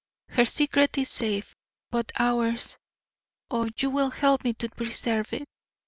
Her 0.29 0.45
secret 0.45 0.97
is 0.97 1.11
safe, 1.11 1.55
but 1.91 2.11
ours 2.19 2.79
oh, 3.51 3.69
you 3.77 3.91
will 3.91 4.09
help 4.09 4.43
me 4.43 4.53
to 4.53 4.67
preserve 4.67 5.31
it! 5.31 5.47